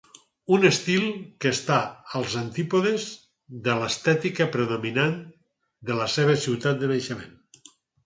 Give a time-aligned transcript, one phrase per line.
[0.55, 1.03] Un estil
[1.45, 1.77] que està
[2.21, 3.07] als antípodes
[3.69, 5.17] de l'estètica predominant
[5.91, 7.43] de la seva ciutat de naixement.